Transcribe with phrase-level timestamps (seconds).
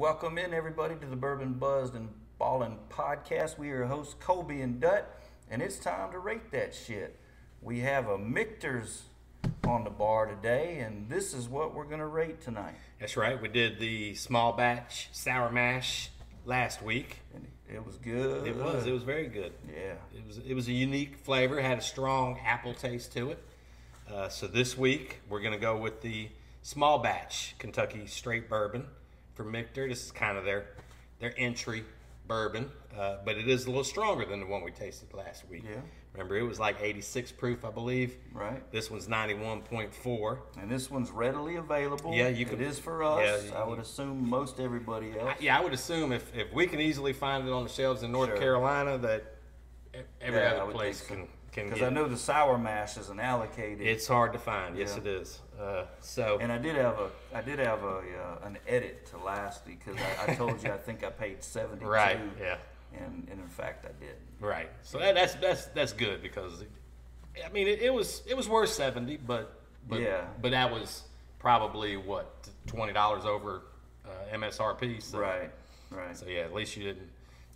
[0.00, 3.58] Welcome in everybody to the Bourbon Buzzed and Ballin podcast.
[3.58, 5.14] We are your hosts Kolby and Dut,
[5.50, 7.20] and it's time to rate that shit.
[7.60, 9.02] We have a Michter's
[9.68, 12.76] on the bar today, and this is what we're gonna rate tonight.
[12.98, 13.38] That's right.
[13.38, 16.08] We did the small batch sour mash
[16.46, 17.18] last week.
[17.34, 18.46] And it was good.
[18.46, 18.86] It was.
[18.86, 19.52] It was very good.
[19.68, 19.96] Yeah.
[20.16, 20.38] It was.
[20.38, 21.60] It was a unique flavor.
[21.60, 23.44] Had a strong apple taste to it.
[24.10, 26.30] Uh, so this week we're gonna go with the
[26.62, 28.86] small batch Kentucky straight bourbon
[29.34, 29.88] from Michter.
[29.88, 30.66] This is kind of their
[31.18, 31.84] their entry
[32.26, 35.64] bourbon, uh, but it is a little stronger than the one we tasted last week.
[35.64, 35.80] Yeah.
[36.12, 38.16] Remember, it was like 86 proof, I believe.
[38.32, 38.68] Right.
[38.72, 40.38] This one's 91.4.
[40.60, 42.14] And this one's readily available.
[42.14, 43.46] Yeah, you can- It is for us.
[43.48, 45.34] yeah, I would assume most everybody else.
[45.40, 48.10] Yeah, I would assume if, if we can easily find it on the shelves in
[48.10, 48.38] North Sure.
[48.38, 49.36] Carolina, that
[50.20, 51.14] every Yeah, other place so.
[51.14, 51.82] can can Because.
[51.82, 53.86] I know the sour mash isn't allocated.
[53.86, 54.76] it's hard to find.
[54.76, 55.00] Yes, Yeah.
[55.00, 55.40] it is.
[55.60, 59.18] Uh, so And I did have a, I did have a, uh, an edit to
[59.18, 61.90] last because I, I told you I think I paid seventy two.
[61.90, 62.56] right, yeah,
[62.96, 64.16] And, and in fact I did.
[64.40, 64.70] right.
[64.82, 66.64] So that, that's that's that's good because,
[67.44, 70.24] I mean, it, it was it was worth seventy, but but Yeah.
[70.40, 71.02] but that was
[71.38, 73.62] probably what twenty dollars over
[74.06, 75.02] uh, MSRP.
[75.02, 75.50] So, Right,
[75.90, 76.16] right.
[76.16, 77.08] So yeah, at least you didn't.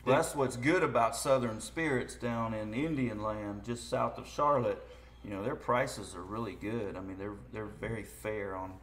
[0.04, 4.84] Well, that's what's good about Southern Spirits down in Indian Land, just south of Charlotte.
[5.24, 6.96] You know, their prices are really good.
[6.96, 8.74] I mean, they're they're very fair on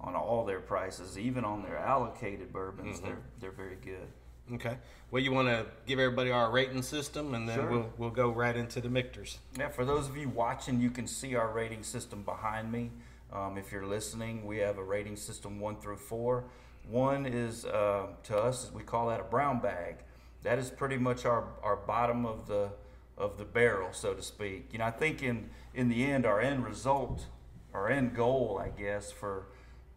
[0.00, 3.00] on all their prices, even on their allocated bourbons.
[3.00, 4.06] They're they're very good.
[4.54, 4.78] Okay.
[5.10, 7.70] Well, you want to give everybody our rating system, and then Sure.
[7.70, 9.38] we'll we'll go right into the Michter's.
[9.58, 12.92] Yeah, for those of you watching, you can see our rating system behind me.
[13.32, 16.44] Um, if you're listening, we have a rating system one through four.
[16.88, 19.96] One is uh, to us, we call that a brown bag.
[20.42, 22.70] That is pretty much our, our bottom of the
[23.16, 24.68] of the barrel, so to speak.
[24.72, 27.26] You know, I think in in the end, our end result,
[27.74, 29.46] our end goal, I guess, for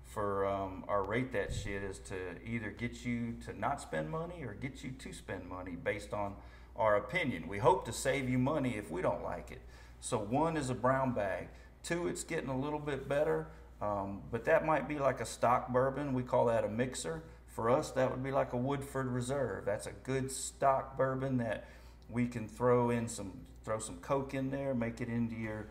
[0.03, 4.43] for um, our rate that shit is to either get you to not spend money
[4.43, 6.35] or get you to spend money based on
[6.75, 7.47] our opinion.
[7.47, 9.61] We hope to save you money if we don't like it.
[10.01, 11.47] So one is a brown bag.
[11.83, 13.47] Two, it's getting a little bit better,
[13.81, 16.13] um, but that might be like a stock bourbon.
[16.13, 17.23] We call that a mixer.
[17.51, 19.65] For us, that would be like a Woodford Reserve.
[19.65, 21.67] That's a good stock bourbon that
[22.09, 25.67] we can throw in some throw some Coke in there, make it into your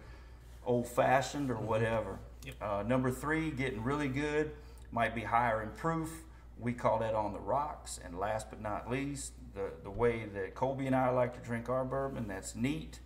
[0.65, 2.19] old fashioned or whatever.
[2.61, 4.53] Uh, number three, getting really good,
[4.93, 6.11] might be higher in proof.
[6.59, 7.99] We call that on the rocks.
[8.05, 11.69] And last but not least, the, the way that Kolby and I like to drink
[11.69, 13.01] our bourbon, that's neat.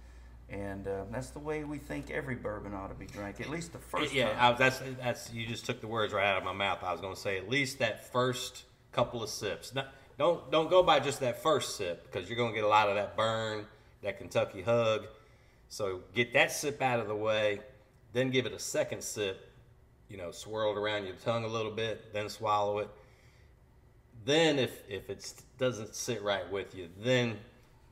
[0.51, 3.73] And uh, that's the way we think every bourbon ought to be drank, at least
[3.73, 4.37] the first yeah.
[4.39, 6.79] I, that's that's you just took the words right out of my mouth.
[6.83, 9.75] I was going to say at least that first couple of sips.
[9.75, 9.89] Not,
[10.19, 12.89] don't don't go by just that first sip because you're going to get a lot
[12.89, 13.67] of that burn,
[14.03, 15.07] that Kentucky hug.
[15.69, 17.61] So get that sip out of the way,
[18.13, 19.51] then give it a second sip.
[20.09, 22.91] You know, swirl it around your tongue a little bit, then swallow it.
[24.27, 27.39] Then if if it doesn't sit right with you, then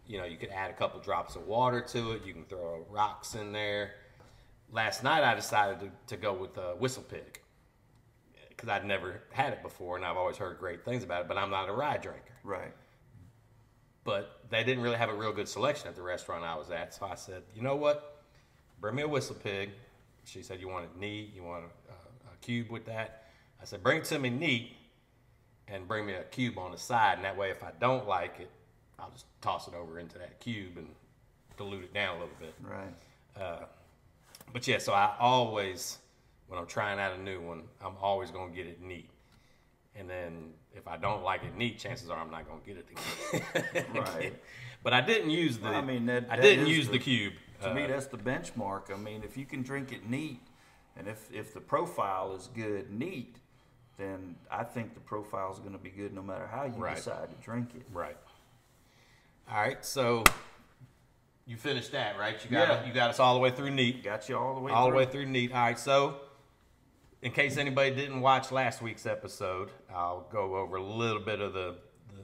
[0.07, 2.23] you know you could add a couple drops of water to it.
[2.25, 3.93] You can throw rocks in there.
[4.71, 7.41] Last night I decided to, to go with a Whistle Pig
[8.49, 11.29] because I'd never had it before and I've always heard great things about it.
[11.29, 12.35] But I'm not a rye drinker.
[12.45, 12.73] right.
[14.05, 16.93] But they didn't really have a real good selection at the restaurant I was at,
[16.93, 18.25] so I said, you know what,
[18.81, 19.71] bring me a Whistle Pig.
[20.25, 23.29] She said, you want it neat, you want a, a, a cube with that.
[23.61, 24.73] I said, bring it to me neat,
[25.69, 28.41] and bring me a cube on the side, and that way, if I don't like
[28.41, 28.51] it,
[28.99, 30.89] I'll just toss it over into that cube and
[31.57, 32.55] dilute it down a little bit.
[32.63, 33.63] Right.
[34.53, 35.99] But yeah, so I always,
[36.49, 39.09] when I'm trying out a new one, I'm always gonna get it neat.
[39.97, 42.87] And then if I don't like it neat, chances are I'm not gonna get it
[42.91, 43.85] again.
[43.95, 44.35] Right.
[44.83, 45.65] But I didn't use the.
[45.71, 47.35] Well, I mean, that- I that didn't use the- the cube.
[47.63, 48.93] To Uh, me, that's the benchmark.
[48.93, 50.41] I mean, if you can drink it neat,
[50.97, 53.37] and if, if the profile is good neat,
[53.97, 56.97] then I think the profile is going to be good no matter how you Right.
[56.97, 57.83] decide to drink it.
[57.93, 58.17] right.
[59.51, 60.25] All right, so
[61.47, 62.43] you finished that, right?
[62.43, 62.87] You got Yeah.
[62.87, 64.03] you got us all the way through neat.
[64.03, 64.93] Got you all the way all through.
[64.93, 65.53] the way through neat.
[65.53, 66.21] All right, so
[67.21, 71.53] in case anybody didn't watch last week's episode, I'll go over a little bit of
[71.53, 71.77] the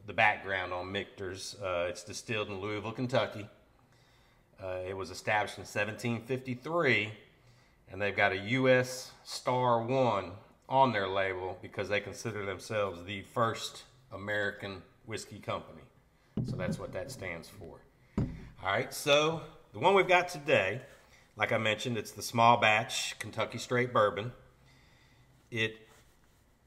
[0.06, 1.56] the, background on Michter's.
[1.62, 3.48] Uh, it's distilled in Louisville, Kentucky.
[4.62, 7.12] Uh, it was established in 1753,
[7.90, 9.12] and they've got a U.S.
[9.25, 10.32] Star One
[10.69, 15.82] on their label because they consider themselves the first American whiskey company.
[16.46, 17.81] So that's what that stands for.
[18.19, 18.26] All
[18.73, 19.43] right, so
[19.73, 20.81] the one we've got today,
[21.37, 24.32] like I mentioned, it's the small batch Kentucky straight bourbon.
[25.50, 25.76] It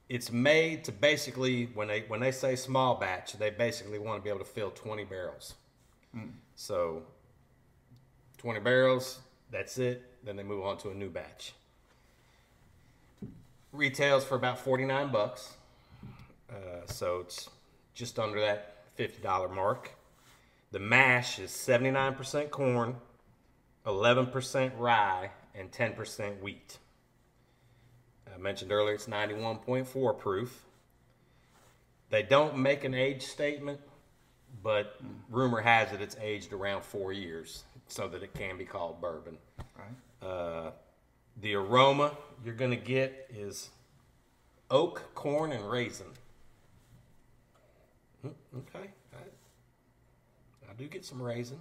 [0.08, 4.22] it's made to basically when they when they say small batch, they basically want to
[4.22, 5.54] be able to fill 20 barrels.
[6.54, 7.02] So
[8.38, 9.20] 20 barrels,
[9.50, 10.02] that's it.
[10.24, 11.54] Then they move on to a new batch.
[13.72, 15.54] Retails for about 49 bucks.
[16.50, 17.48] uh, so it's
[17.94, 19.92] just under that fifty dollar mark.
[20.70, 22.96] The mash is seventy nine percent corn,
[23.86, 26.78] eleven percent rye, and ten percent wheat.
[28.32, 30.64] I mentioned earlier it's ninety one point four proof.
[32.10, 33.80] They don't make an age statement,
[34.62, 35.00] but
[35.30, 39.38] rumor has it it's aged around four years, so that it can be called bourbon.
[39.76, 40.28] Right.
[40.28, 40.70] Uh,
[41.40, 43.70] the aroma you're going to get is
[44.70, 46.06] oak, corn, and raisin.
[48.56, 48.90] Okay.
[49.14, 51.58] I, I do get some raisin.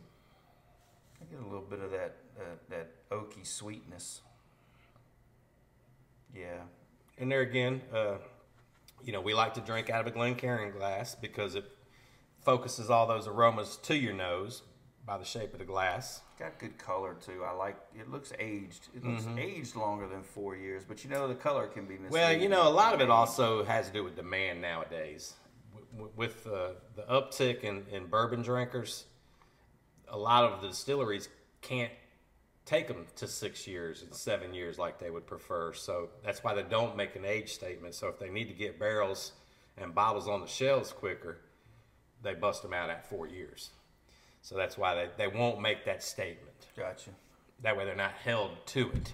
[1.22, 4.22] I get a little bit of that that, that oaky sweetness.
[6.36, 6.62] Yeah.
[7.18, 8.16] And there again, uh,
[9.04, 11.66] you know, we like to drink out of a Glencairn glass because it
[12.42, 14.64] focuses all those aromas to your nose
[15.06, 16.22] by the shape of the glass.
[16.40, 17.44] Got good color too.
[17.46, 18.10] I like it.
[18.10, 18.88] Looks aged.
[18.96, 19.40] It looks Mm-hmm.
[19.40, 22.12] aged longer than four years, but you know the color can be misleading.
[22.12, 25.34] Well, you know, a lot of it also has to do with demand nowadays.
[26.16, 29.06] With uh, the uptick in, in bourbon drinkers,
[30.08, 31.28] a lot of the distilleries
[31.62, 31.92] can't
[32.66, 35.74] take them to six years and seven years like they would prefer.
[35.74, 37.94] So that's why they don't make an age statement.
[37.96, 39.34] So if they need to get barrels
[39.78, 41.40] and bottles on the shelves quicker,
[42.24, 43.72] they bust them out at four years.
[44.42, 46.68] So that's why they, they won't make that statement.
[46.78, 47.12] Gotcha.
[47.62, 49.14] That way they're not held to it.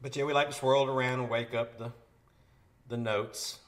[0.00, 1.92] But yeah, we like to swirl it around and wake up the
[2.88, 3.58] the notes.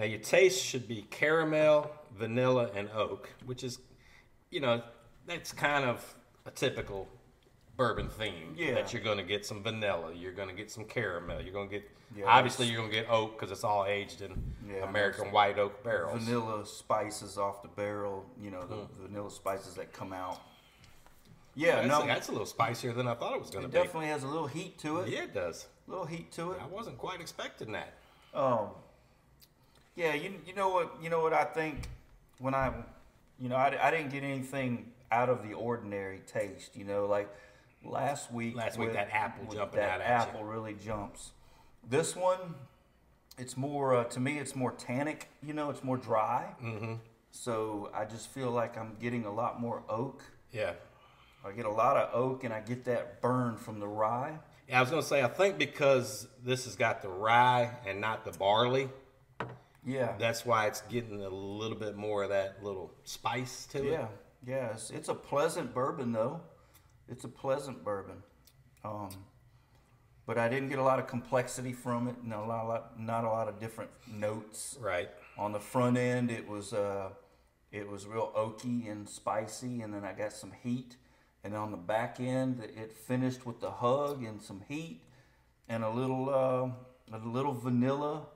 [0.00, 3.80] Now your taste should be caramel, vanilla, and oak, which is,
[4.48, 4.82] you know,
[5.26, 6.02] that's kind of
[6.46, 7.06] a typical
[7.76, 8.54] bourbon theme.
[8.56, 8.72] Yeah.
[8.76, 11.68] That you're going to get some vanilla, you're going to get some caramel, you're going
[11.68, 14.88] to get Yeah, obviously you're going to get oak because it's all aged in Yeah,
[14.88, 16.22] American white oak barrels.
[16.22, 18.24] Vanilla spices off the barrel.
[18.40, 19.06] You know the Hmm.
[19.06, 20.40] vanilla spices that come out.
[21.54, 23.72] Yeah, That's, no, that's a little spicier than I thought it was going it to
[23.72, 23.78] be.
[23.82, 25.10] definitely has a little heat to it.
[25.10, 25.66] Yeah, it does.
[25.88, 26.58] A little heat to it.
[26.62, 27.92] I wasn't quite expecting that.
[28.32, 28.68] Um,
[30.00, 31.88] yeah, you you know what you know what I think
[32.38, 32.72] when I,
[33.38, 36.74] you know, I, I didn't get anything out of the ordinary taste.
[36.74, 37.28] You know, like
[37.84, 38.56] last week.
[38.56, 40.28] Last week, that apple jumping that out at you.
[40.30, 41.32] apple really jumps.
[41.88, 42.54] This one,
[43.38, 44.38] it's more uh, to me.
[44.38, 45.28] It's more tannic.
[45.42, 46.54] You know, it's more dry.
[46.64, 46.94] Mm-hmm.
[47.30, 50.22] So I just feel like I'm getting a lot more oak.
[50.50, 50.72] Yeah.
[51.44, 54.38] I get a lot of oak, and I get that burn from the rye.
[54.68, 58.00] Yeah, I was going to say, I think because this has got the rye and
[58.00, 58.88] not the barley,
[59.84, 60.14] Yeah.
[60.18, 63.92] that's why it's getting a little bit more of that little spice to it.
[63.92, 64.06] Yeah,
[64.46, 64.72] yeah.
[64.72, 66.40] It's, it's a pleasant bourbon though.
[67.08, 68.22] It's a pleasant bourbon.
[68.84, 69.10] Um,
[70.26, 72.16] but I didn't get a lot of complexity from it.
[72.22, 74.78] Not a lot, lot not a lot of different notes.
[74.80, 75.08] Right.
[75.36, 77.10] On the front end, it was uh,
[77.72, 80.96] it was real oaky and spicy, and then I got some heat.
[81.42, 85.00] And on the back end, it finished with the hug and some heat,
[85.68, 88.26] and a little uh, a little vanilla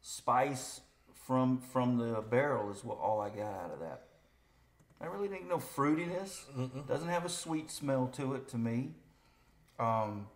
[0.00, 0.80] spice
[1.26, 4.02] from from the barrel is what all I got out of that.
[5.00, 6.44] I really didn't no fruitiness.
[6.86, 8.90] Doesn't have a sweet smell to it to me.
[9.78, 10.28] Um,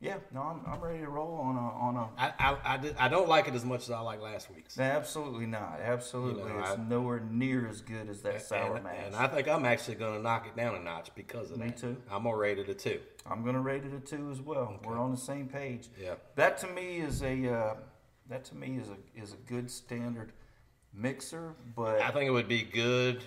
[0.00, 2.96] yeah, no, I'm, I'm ready to roll on a on a I, I, I, did,
[2.98, 4.76] I don't like it as much as I like last week's.
[4.76, 5.80] No, absolutely not.
[5.82, 8.96] Absolutely, You know, it's I- nowhere near as good as that sour and, mash.
[9.06, 11.66] and I think I'm actually going to knock it down a notch because of Me
[11.66, 11.82] that.
[11.82, 11.96] Me too.
[12.12, 13.00] I'm going to rate it a two.
[13.30, 14.78] I'm gonna rate it a two as well.
[14.84, 15.88] We're on the same page.
[16.00, 16.14] Yeah.
[16.36, 17.74] That to me is a uh,
[18.28, 20.32] that to me is a is a good standard
[20.94, 23.22] mixer, but I think it would be good.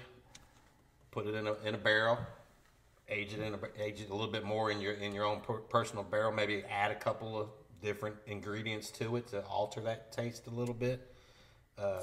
[1.12, 2.18] Put it in a in a barrel,
[3.10, 5.42] age it in a age it a little bit more in your in your own
[5.42, 6.32] per, personal barrel.
[6.32, 7.50] Maybe add a couple of
[7.82, 11.08] different ingredients to it to alter that taste a little bit.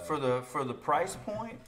[0.07, 1.59] for the for the price point,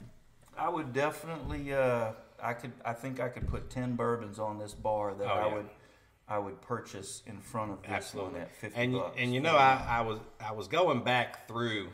[0.57, 2.11] I would definitely uh,
[2.43, 5.47] I could I think I could put ten bourbons on this bar that Oh, I
[5.47, 5.53] yeah.
[5.55, 5.69] would
[6.31, 8.31] I would purchase in front of this Absolutely.
[8.33, 9.15] one at fifty and you- bucks.
[9.19, 11.89] and you know I, I was I was going back through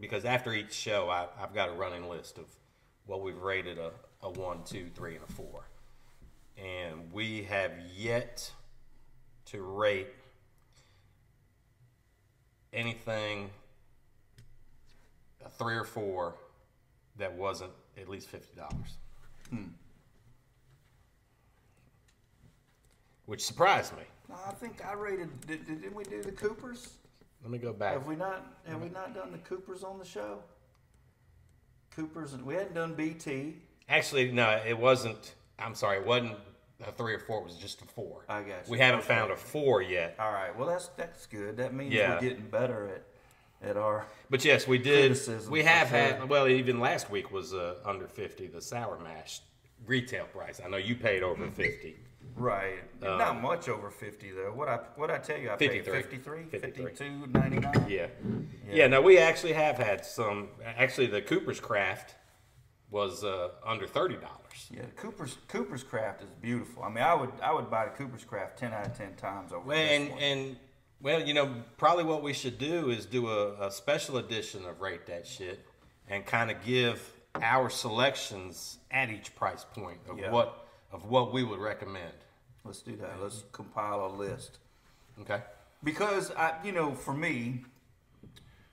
[0.00, 2.44] because after each show I, I've got a running list of
[3.06, 3.90] what we've rated a,
[4.22, 5.64] a one, two, three, and a four,
[6.58, 8.50] and we have yet
[9.46, 10.08] to rate
[12.74, 13.48] anything
[15.42, 16.34] a three or four
[17.16, 18.98] that wasn't at least fifty dollars.
[19.48, 19.68] Hmm.
[23.26, 24.02] Which surprised me.
[24.46, 25.28] I think I rated.
[25.46, 26.88] Did, did, didn't we do the Coopers?
[27.42, 27.92] Let me go back.
[27.94, 28.46] Have we not?
[28.66, 30.38] Have we not done the Coopers on the show?
[31.94, 33.56] Coopers, we hadn't done BT.
[33.88, 35.34] Actually, no, it wasn't.
[35.58, 36.36] I'm sorry, it wasn't
[36.86, 37.40] a three or four.
[37.40, 38.24] It was just a four.
[38.28, 38.70] I got you.
[38.70, 40.16] We haven't found a four yet.
[40.18, 40.56] All right.
[40.56, 41.56] Well, that's that's good.
[41.58, 42.14] That means Yeah.
[42.14, 42.88] we're getting better
[43.62, 44.06] at at our.
[44.30, 45.10] But yes, we did.
[45.10, 45.98] Criticism, We for have sure.
[45.98, 46.28] had.
[46.28, 48.46] Well, even last week was uh, under fifty.
[48.46, 49.40] The sour mash
[49.86, 50.60] retail price.
[50.64, 51.96] I know you paid over fifty.
[52.36, 52.80] Right.
[53.02, 54.52] Um, Not much over 50 though.
[54.52, 56.44] What I what I tell you I paid 53.
[56.44, 57.08] 53, 53.
[57.08, 57.88] 52.99.
[57.90, 58.06] Yeah.
[58.70, 58.86] yeah.
[58.86, 60.48] no, we actually have had some.
[60.64, 62.14] Actually, the Cooper's Craft
[62.90, 64.70] was uh, under thirty dollars.
[64.70, 66.82] Yeah, Cooper's Cooper's Craft is beautiful.
[66.82, 69.52] I mean, I would I would buy the Cooper's Craft 10 out of 10 times
[69.52, 70.18] over Well, and one.
[70.20, 70.56] and
[71.00, 74.80] well, you know, probably what we should do is do a, a special edition of
[74.80, 75.64] Rate That Shit
[76.08, 80.30] and kind of give our selections at each price point of Yeah.
[80.30, 82.12] what of what we would recommend.
[82.64, 83.20] Let's do that.
[83.20, 84.58] Let's compile a list.
[85.20, 85.40] Okay.
[85.84, 87.64] because I, you know, for me,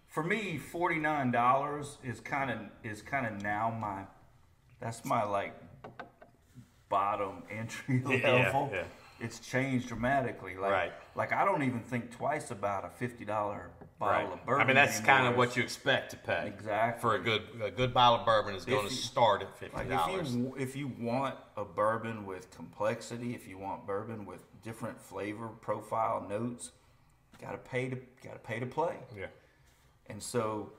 [0.08, 4.04] for me, forty nine dollars is kind of is kind of now my,
[4.80, 5.54] that's my like
[6.90, 8.70] bottom entry Yeah, level.
[8.74, 8.84] yeah.
[9.20, 10.56] It's changed dramatically.
[10.56, 10.92] Like, Right.
[11.16, 14.64] like I don't even think twice about a fifty dollar bottle of bourbon.
[14.64, 16.48] I mean, that's kind of what you expect to pay.
[16.48, 17.02] Exactly.
[17.02, 19.90] For a good a good bottle of bourbon is going to start at fifty Like
[19.90, 20.30] dollars.
[20.30, 25.00] if you if you want a bourbon with complexity, if you want bourbon with different
[25.00, 26.72] flavor profile notes,
[27.42, 28.96] gotta pay to gotta pay to play.
[29.18, 29.28] Yeah.
[30.08, 30.72] And so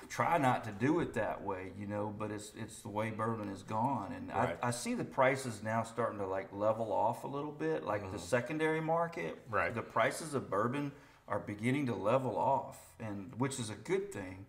[0.00, 3.10] I try not to do it that way, you know, but it's it's the way
[3.10, 4.12] bourbon is gone.
[4.12, 4.58] And Right.
[4.62, 7.84] I, I see the prices now starting to like level off a little bit.
[7.84, 9.54] Like the secondary market, Mm-hmm.
[9.54, 9.74] Right.
[9.74, 10.92] the prices of bourbon
[11.28, 14.46] are beginning to level off, and which is a good thing.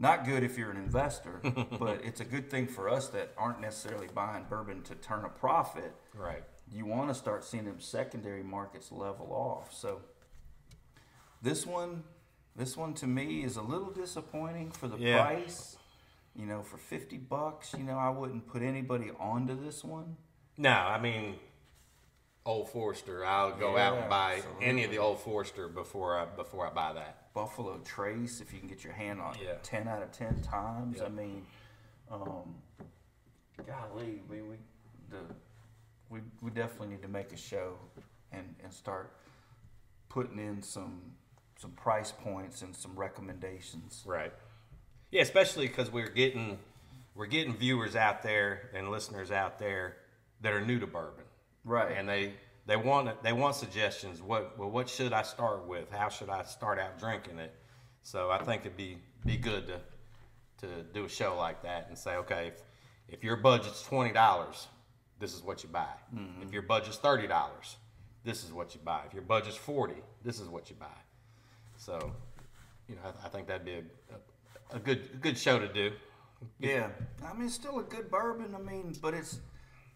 [0.00, 1.40] Not good if you're an investor,
[1.78, 5.28] but it's a good thing for us that aren't necessarily buying bourbon to turn a
[5.28, 5.92] profit.
[6.14, 6.44] Right.
[6.70, 9.74] You want to start seeing them secondary markets level off.
[9.74, 10.00] So
[11.42, 12.04] this one,
[12.54, 15.20] this one to me is a little disappointing for the Yeah.
[15.24, 15.76] price.
[16.36, 20.16] You know, for fifty bucks, you know, I wouldn't put anybody onto this one.
[20.56, 21.36] No, I mean,
[22.48, 23.24] Old Forester.
[23.26, 24.64] I'll go out and buy absolutely.
[24.66, 27.32] any of the Old Forester before I before I buy that.
[27.34, 29.50] Buffalo Trace, if you can get your hand on Yeah.
[29.50, 30.96] it, ten out of ten times.
[30.98, 31.04] Yeah.
[31.04, 31.44] I mean,
[32.10, 32.54] um,
[33.66, 34.56] golly, we we
[35.10, 35.18] the
[36.08, 37.74] we we definitely need to make a show
[38.32, 39.12] and and start
[40.08, 41.02] putting in some
[41.58, 44.02] some price points and some recommendations.
[44.06, 44.32] Right.
[45.10, 46.58] Yeah, especially because we're getting
[47.14, 49.96] we're getting viewers out there and listeners out there
[50.40, 51.24] that are new to bourbon,
[51.68, 51.96] Right.
[51.96, 52.32] and they
[52.66, 54.22] they want they want suggestions.
[54.22, 55.90] What well, what should I start with?
[55.90, 57.54] How should I start out drinking it?
[58.02, 59.80] So I think it'd be be good to
[60.66, 62.62] to do a show like that and say, okay, if,
[63.08, 64.66] if your budget's twenty dollars,
[65.18, 65.94] this is what you buy.
[66.14, 66.42] Mm-hmm.
[66.42, 67.76] If your budget's thirty dollars,
[68.24, 69.02] this is what you buy.
[69.06, 70.86] If your budget's forty, this is what you buy.
[71.76, 72.12] So,
[72.88, 73.84] you know, I, I think that'd be a,
[74.72, 75.92] a, a good a good show to do.
[76.60, 76.88] Yeah,
[77.26, 78.54] I mean, it's still a good bourbon.
[78.54, 79.40] I mean, but it's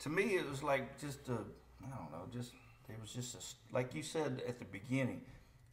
[0.01, 1.39] to me, it was like just a,
[1.85, 2.53] I don't know, just
[2.89, 5.23] it was just a, like you said at the beginning,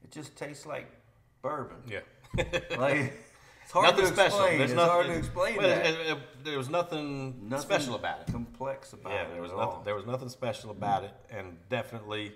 [0.04, 0.88] it just tastes like
[1.42, 1.78] bourbon.
[1.88, 2.00] Yeah.
[2.78, 3.13] Like
[3.63, 4.38] it's hard nothing to special.
[4.39, 4.58] explain.
[4.60, 5.86] There's it's nothing, hard to explain well, that.
[5.86, 8.32] it- it- there was nothing, Nothing special about it.
[8.32, 9.34] Complex about Yeah, it.
[9.34, 9.66] there was nothing.
[9.66, 9.82] all.
[9.84, 12.32] There was nothing special about it, and definitely,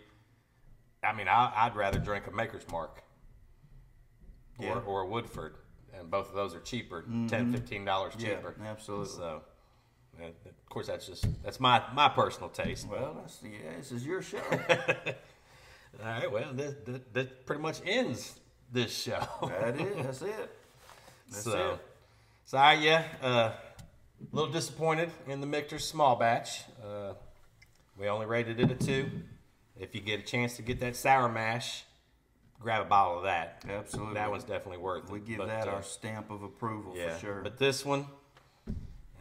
[1.04, 3.02] I mean, I, I'd rather drink a Maker's Mark
[4.60, 4.80] or, Yeah.
[4.86, 5.56] or a Woodford,
[5.94, 7.52] and both of those are cheaper, mm-hmm.
[7.52, 8.56] fifteen dollars Yeah, cheaper.
[8.66, 9.08] absolutely.
[9.08, 9.42] So,
[10.22, 12.88] of course, that's just that's my my personal taste.
[12.90, 13.78] Well, that's yeah.
[13.78, 14.42] This is your show.
[16.02, 18.40] All right, well, that, that, that pretty much ends
[18.72, 19.20] this show.
[19.44, 20.06] that is.
[20.06, 20.52] That's it.
[21.30, 21.80] That's so, it.
[22.46, 23.56] so right, yeah, uh, a
[24.32, 26.64] little disappointed in the Michter's small batch.
[26.84, 27.14] Uh,
[27.98, 29.10] we only rated it a two.
[29.80, 31.84] If you get a chance to get that sour mash,
[32.60, 33.64] grab a bottle of that.
[33.68, 34.16] Absolutely.
[34.16, 35.12] That one's definitely worth it.
[35.12, 37.42] We give But, that uh, our stamp of approval yeah, for sure.
[37.44, 38.08] But this one,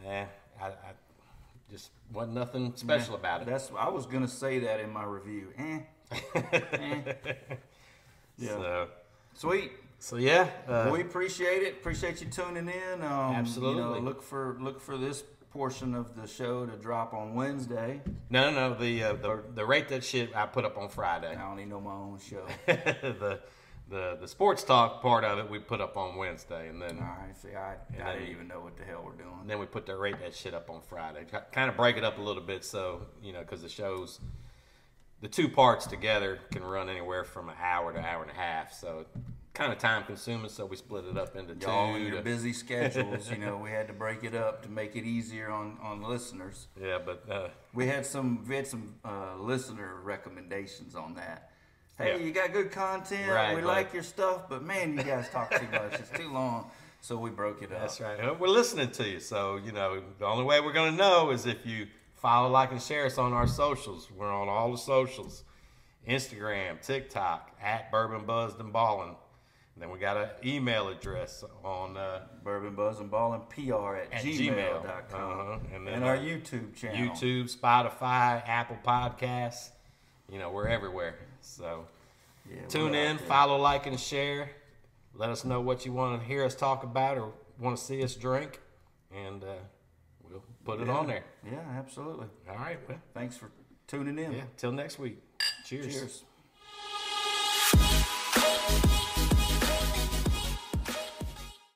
[0.07, 0.25] eh,
[0.63, 0.93] I, I
[1.69, 3.47] just wasn't nothing special about it.
[3.47, 5.49] That's I was gonna say that in my review.
[5.57, 5.79] Eh.
[6.35, 7.13] eh.
[8.37, 8.47] Yeah.
[8.47, 8.87] So,
[9.35, 9.71] Sweet.
[9.99, 11.73] so yeah, uh, we appreciate it.
[11.73, 13.01] Appreciate you tuning in.
[13.03, 13.81] Um, You Absolutely.
[13.81, 18.01] know, look for look for this portion of the show to drop on Wednesday.
[18.29, 18.75] no, no, no.
[18.75, 21.35] The, uh, the the rate that shit I put up on Friday.
[21.35, 22.45] I don't even know my own show.
[22.65, 23.39] the
[23.93, 27.35] the the sports talk part of it we put up on Wednesday, and then right.
[27.41, 29.37] See, I, I didn't even know what the hell we're doing.
[29.41, 31.25] and then we put the rate that shit up on Friday.
[31.51, 34.19] Kind of break it up a little bit, so you know, because the shows,
[35.21, 38.35] the two parts together can run anywhere from an hour to an hour and a
[38.35, 38.73] half.
[38.73, 39.05] So
[39.53, 40.49] kind of time consuming.
[40.49, 41.99] So we split it up into Y'all two.
[41.99, 44.95] in your to- busy schedules, you know, we had to break it up to make
[44.95, 46.67] it easier on on listeners.
[46.81, 51.51] yeah, but uh, We had some we had some uh, listener recommendations on that.
[52.03, 52.25] Hey, Yeah.
[52.25, 53.29] you got good content.
[53.31, 55.93] Right, we like your stuff, but man, you guys talk too much.
[55.99, 56.69] It's too long.
[57.01, 57.79] So we broke it up.
[57.81, 58.39] That's right.
[58.39, 59.19] We're listening to you.
[59.19, 62.71] So, you know, the only way we're going to know is if you follow, like,
[62.71, 64.09] and share us on our socials.
[64.11, 65.43] We're on all the socials
[66.07, 69.15] Instagram, TikTok, at Bourbon Buzzed and Ballin'.
[69.77, 74.23] then we got an email address on uh, Bourbon Buzz and Ballin PR at, At
[74.23, 75.21] gmail.com.
[75.39, 75.59] Uh-huh.
[75.73, 76.97] And And, then, our uh, YouTube channel.
[77.15, 79.69] YouTube, Spotify, Apple Podcasts.
[80.31, 81.15] You know, we're everywhere.
[81.41, 81.85] So
[82.49, 84.49] Yeah, tune in, follow, like, and share.
[85.15, 88.03] Let us know what you want to hear us talk about or want to see
[88.03, 88.59] us drink,
[89.15, 89.47] and uh,
[90.27, 90.93] we'll put it Yeah.
[90.97, 91.23] on there.
[91.45, 92.27] Yeah, absolutely.
[92.49, 92.79] All right.
[92.89, 93.51] Well, Thanks for
[93.87, 94.31] tuning in.
[94.31, 94.43] yeah.
[94.57, 95.19] Till next week.
[95.65, 95.93] Cheers.
[95.93, 96.23] Cheers.